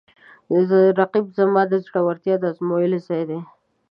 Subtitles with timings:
[0.99, 3.39] رقیب زما د زړورتیا د ازمویلو ځای دی